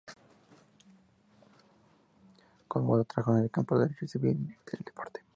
[2.67, 4.31] Como abogada trabaja en el campo del derecho civil
[4.67, 5.21] y del deporte.